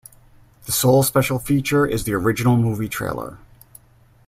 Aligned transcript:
The 0.65 0.71
sole 0.71 1.03
special 1.03 1.37
feature 1.37 1.85
is 1.85 2.05
the 2.05 2.13
original 2.15 2.57
movie 2.57 2.89
trailer. 2.89 3.37